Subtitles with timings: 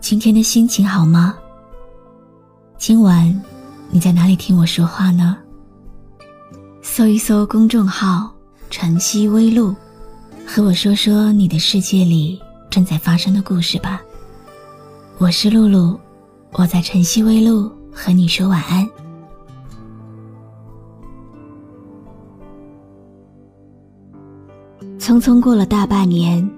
[0.00, 1.36] 今天的心情好吗？
[2.78, 3.42] 今晚
[3.90, 5.36] 你在哪里听我说话呢？
[6.80, 8.32] 搜一搜公众号
[8.70, 9.74] “晨曦微露”，
[10.46, 12.40] 和我说说你的世界里
[12.70, 14.00] 正在发生的故事吧。
[15.18, 15.98] 我是露露，
[16.52, 18.88] 我在晨曦微露和你说晚安。
[24.98, 26.48] 匆匆过了大半年，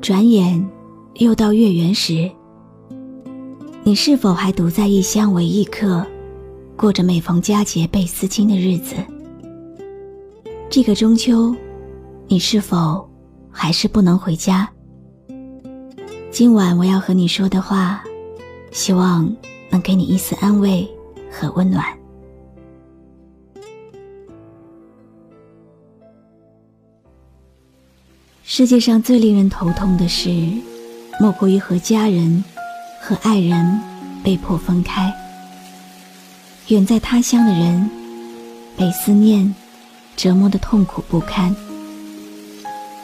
[0.00, 0.66] 转眼
[1.16, 2.30] 又到月圆时。
[3.86, 6.06] 你是否还独在异乡为异客，
[6.74, 8.96] 过着每逢佳节倍思亲的日子？
[10.70, 11.54] 这个中秋，
[12.26, 13.06] 你是否
[13.50, 14.66] 还是不能回家？
[16.30, 18.02] 今晚我要和你说的话，
[18.72, 19.30] 希望
[19.68, 20.88] 能给你一丝安慰
[21.30, 21.84] 和温暖。
[28.44, 30.30] 世界上最令人头痛的事，
[31.20, 32.42] 莫过于和家人。
[33.06, 33.78] 和爱人
[34.22, 35.12] 被迫分开，
[36.68, 37.90] 远在他乡的人
[38.78, 39.54] 被思念
[40.16, 41.54] 折磨的痛苦不堪，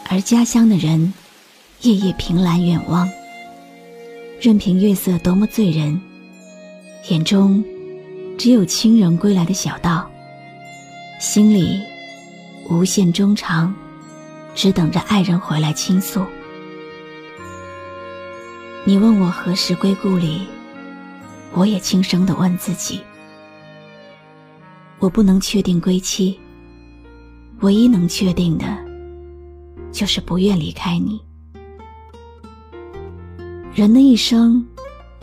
[0.08, 1.12] 而家乡的人
[1.82, 3.06] 夜夜凭栏远望，
[4.40, 6.00] 任凭月色多么醉人，
[7.10, 7.62] 眼中
[8.38, 10.10] 只有亲人归来的小道，
[11.20, 11.78] 心里
[12.70, 13.74] 无限衷肠，
[14.54, 16.24] 只等着爱人回来倾诉。
[18.86, 20.46] 你问我何时归故里，
[21.52, 23.00] 我也轻声的问自己。
[24.98, 26.40] 我不能确定归期，
[27.60, 28.64] 唯一能确定的，
[29.92, 31.20] 就是不愿离开你。
[33.74, 34.66] 人的一生，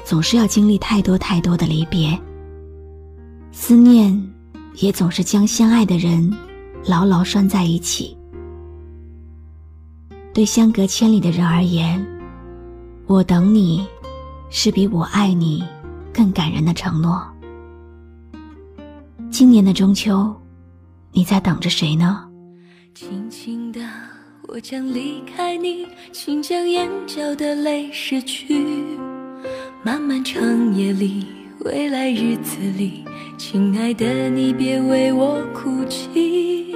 [0.04, 2.18] 总是要经历太多太多的离别，
[3.52, 4.34] 思念
[4.76, 6.32] 也总是将相爱的人
[6.86, 8.16] 牢牢拴在一起。
[10.32, 12.17] 对相隔千里的人而言。
[13.08, 13.88] 我等你，
[14.50, 15.64] 是比我爱你
[16.14, 17.26] 更感人的承诺。
[19.32, 20.36] 今年的中秋，
[21.14, 22.28] 你在等着谁呢？
[22.94, 23.80] 轻轻的，
[24.50, 28.84] 我将离开你，请将眼角的泪拭去。
[29.84, 31.26] 漫漫长夜里，
[31.62, 33.06] 未来日子里，
[33.38, 36.76] 亲爱的你别为我哭泣。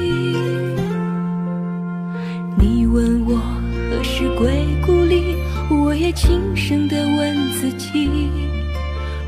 [2.91, 3.37] 问我
[3.89, 5.37] 何时归故里，
[5.69, 8.09] 我也轻声地问自己。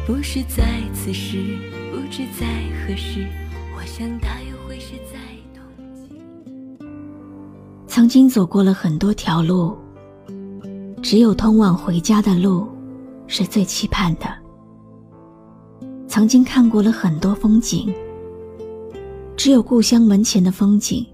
[0.06, 1.58] 不是在此时，
[1.90, 2.46] 不知在
[2.86, 3.26] 何时，
[3.74, 5.18] 我想大约会是在
[5.54, 5.64] 冬
[5.96, 6.14] 季。
[7.88, 9.78] 曾经走过了很多条路，
[11.02, 12.68] 只有通往回家的路
[13.28, 14.26] 是最期盼的。
[16.06, 17.94] 曾经看过了很多风景，
[19.38, 21.08] 只有故乡门前的风景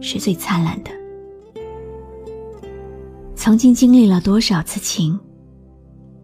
[0.00, 1.01] 是最灿烂的。
[3.42, 5.18] 曾经经历了多少次情，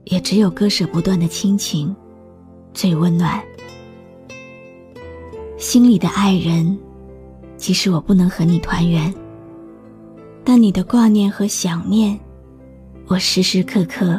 [0.05, 1.93] 也只有割舍不断的亲情
[2.73, 3.43] 最温暖。
[5.57, 6.79] 心里的爱人，
[7.57, 9.13] 即使我不能和你团圆，
[10.45, 12.17] 但你的挂念和想念，
[13.09, 14.17] 我时时刻刻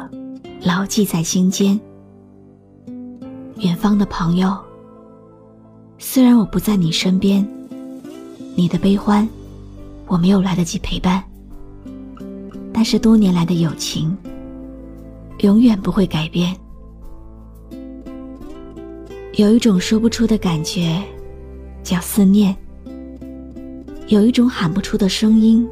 [0.62, 1.80] 牢记在心间。
[3.60, 4.54] 远方的朋友，
[5.98, 7.48] 虽然我不在你身边，
[8.56, 9.26] 你的悲欢，
[10.06, 11.24] 我没有来得及陪伴。
[12.80, 14.18] 但是多年来的友情，
[15.40, 16.56] 永远不会改变。
[19.34, 21.04] 有一种说不出的感觉，
[21.84, 22.56] 叫思念；
[24.08, 25.68] 有一种喊不出的声音，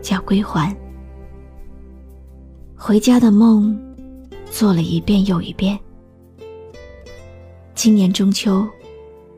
[0.00, 0.72] 叫归还。
[2.76, 3.76] 回家的梦，
[4.52, 5.76] 做了一遍又一遍。
[7.74, 8.64] 今年中秋，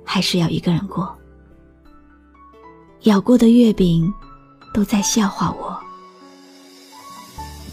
[0.04, 1.10] 还是要一个人过。
[3.04, 4.12] 咬过的月饼，
[4.74, 5.71] 都在笑话我。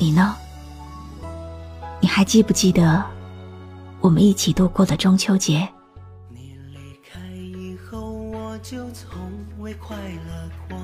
[0.01, 0.33] 你呢？
[1.99, 3.03] 你还记不记得
[3.99, 5.67] 我们一起度过的中秋节。
[6.29, 9.19] 你离开以后，我就从
[9.59, 10.77] 未快乐过，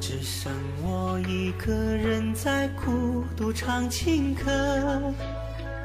[0.00, 0.52] 只剩
[0.82, 5.00] 我一个人在孤独唱情歌。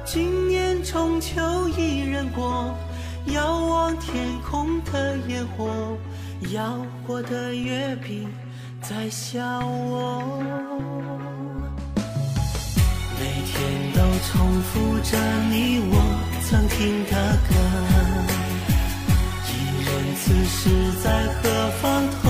[0.04, 2.76] 今年中秋一人过，
[3.28, 5.96] 遥望天空的烟火，
[6.52, 8.28] 要过的月饼
[8.82, 10.42] 在笑我。
[14.32, 15.18] 重复着
[15.50, 15.94] 你我
[16.48, 17.12] 曾听的
[17.48, 17.52] 歌，
[19.50, 19.52] 一
[19.84, 20.60] 人此时
[21.04, 21.06] 在
[21.42, 21.42] 何
[21.82, 22.23] 方？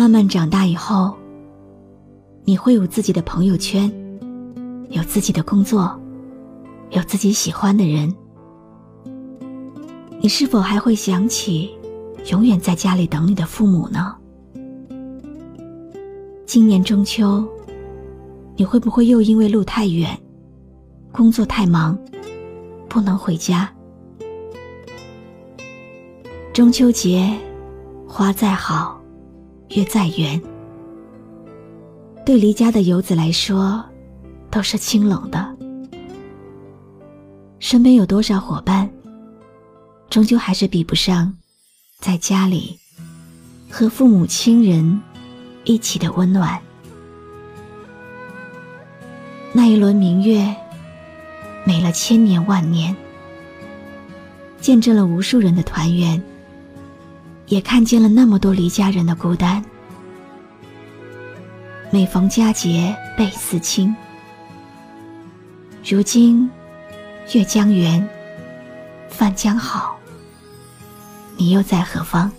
[0.00, 1.14] 慢慢长大以后，
[2.46, 3.92] 你会有自己的朋友圈，
[4.88, 5.94] 有自己的工作，
[6.88, 8.10] 有自己喜欢的人。
[10.18, 11.70] 你是否还会想起
[12.30, 14.16] 永远在家里等你的父母呢？
[16.46, 17.46] 今年中秋，
[18.56, 20.18] 你会不会又因为路太远，
[21.12, 21.94] 工作太忙，
[22.88, 23.70] 不能回家？
[26.54, 27.38] 中秋节，
[28.08, 28.98] 花再好，
[29.70, 30.40] 月再圆，
[32.26, 33.84] 对离家的游子来说，
[34.50, 35.56] 都是清冷的。
[37.60, 38.90] 身边有多少伙伴，
[40.08, 41.32] 终究还是比不上
[42.00, 42.76] 在家里
[43.70, 45.00] 和父母亲人
[45.62, 46.60] 一起的温暖。
[49.52, 50.52] 那一轮明月，
[51.64, 52.96] 美了千年万年，
[54.60, 56.20] 见证了无数人的团圆，
[57.50, 59.62] 也看见了那么多离家人的孤单。
[61.90, 63.94] 每逢佳节倍思亲，
[65.84, 66.48] 如今
[67.34, 68.08] 月将圆，
[69.08, 69.98] 饭将好，
[71.36, 72.30] 你又在何方？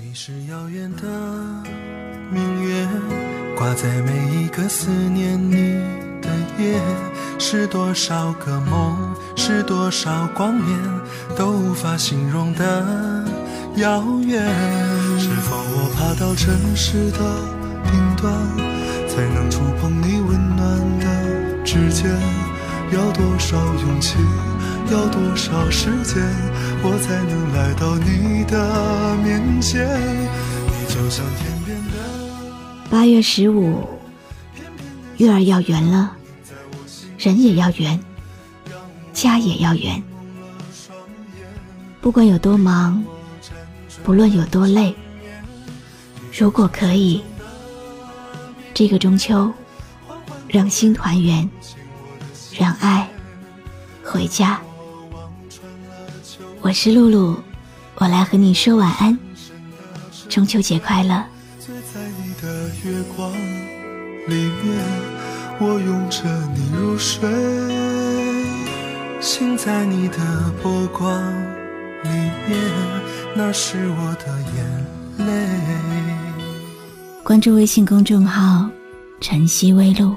[0.00, 1.06] 你是遥远的
[2.30, 2.88] 明月，
[3.54, 5.74] 挂在每一个思念你
[6.22, 6.80] 的夜。
[7.40, 10.78] 是多少个梦，是多少光年，
[11.36, 13.17] 都无法形容的
[13.76, 14.42] 遥远。
[15.18, 17.18] 是否我爬到城市的
[17.84, 18.32] 顶端，
[19.08, 22.10] 才能触碰你温暖的指尖？
[22.90, 24.16] 要多少勇气，
[24.90, 26.22] 要多少时间，
[26.82, 29.86] 我才能来到你的面前？
[29.86, 31.92] 你就像天边的
[32.90, 33.86] 八月十五，
[35.18, 36.12] 月儿要圆了，
[37.18, 38.00] 人也要圆，
[39.12, 40.02] 家也要圆。
[42.00, 43.04] 不管有多忙，
[44.08, 44.94] 不论有多累，
[46.32, 47.22] 如果可以，
[48.72, 49.52] 这个中秋，
[50.48, 51.46] 让心团圆，
[52.58, 53.06] 让爱
[54.02, 54.58] 回家。
[56.62, 57.36] 我是露露，
[57.96, 59.18] 我来和你说晚安，
[60.26, 61.22] 中秋节快乐。
[64.26, 64.86] 里面，
[65.60, 67.28] 我拥着你入睡，
[69.20, 71.22] 醒在你的波光
[72.04, 72.08] 里
[72.48, 72.58] 面，
[73.34, 74.26] 那是我的
[74.56, 75.48] 眼泪。
[77.22, 78.68] 关注微信公众号
[79.20, 80.14] “晨曦微露”，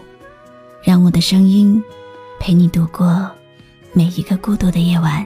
[0.83, 1.83] 让我的声音
[2.39, 3.29] 陪你度过
[3.93, 5.25] 每一个孤独的夜晚。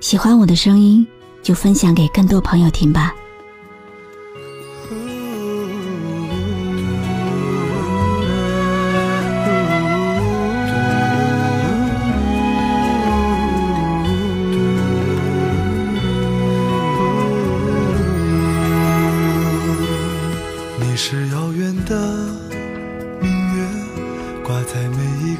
[0.00, 1.06] 喜欢我的声音，
[1.42, 3.14] 就分享给更多朋友听吧。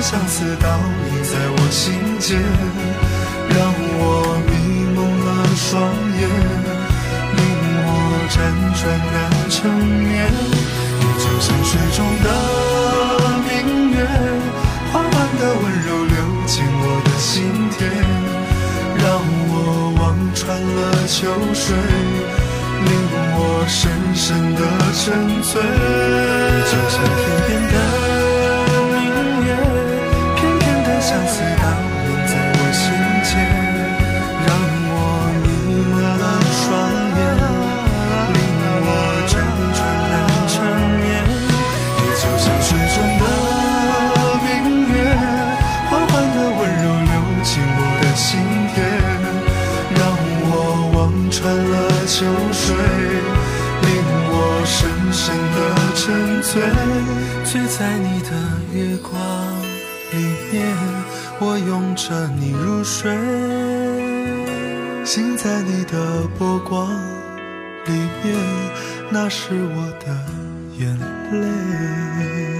[0.00, 0.66] 相思倒
[1.12, 2.40] 映在我心间，
[3.50, 4.02] 让我
[4.48, 4.52] 迷
[4.96, 5.76] 蒙了双
[6.16, 6.22] 眼，
[7.36, 7.38] 令
[7.84, 7.88] 我
[8.32, 8.34] 辗
[8.80, 9.14] 转难
[9.50, 10.08] 成眠。
[10.98, 12.26] 你就像水中的
[13.44, 13.50] 明
[13.92, 13.94] 月，
[14.90, 16.16] 缓缓的温柔流
[16.46, 17.28] 进我的心
[17.76, 17.78] 田，
[18.96, 19.06] 让
[19.48, 19.54] 我
[20.00, 20.02] 望
[20.34, 21.76] 穿了秋水，
[22.86, 22.90] 令
[23.36, 23.38] 我
[23.68, 23.78] 深
[24.14, 24.60] 深的
[24.96, 25.04] 沉
[25.42, 25.60] 醉。
[26.64, 27.89] 就像天边的。
[53.00, 53.88] 令
[54.32, 55.58] 我深深的
[55.94, 56.62] 沉醉
[57.44, 58.30] 醉在你的
[58.72, 59.12] 月光
[60.12, 60.16] 里
[60.52, 60.76] 面
[61.40, 63.10] 我拥着你入睡。
[65.04, 66.88] 醒在你的波光
[67.86, 67.92] 里
[68.22, 68.36] 面
[69.10, 70.06] 那是我的
[70.78, 70.96] 眼
[71.32, 72.50] 泪。